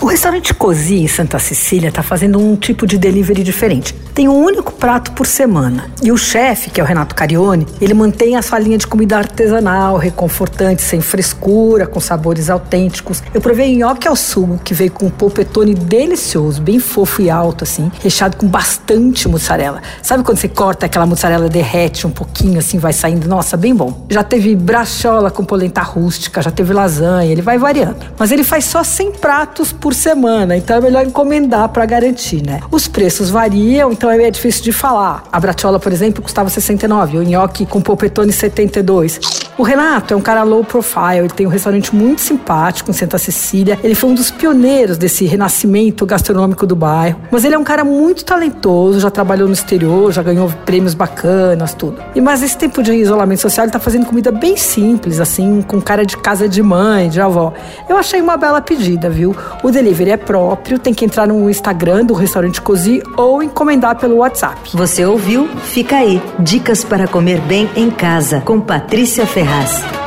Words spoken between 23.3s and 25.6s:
bem bom. Já teve brachola com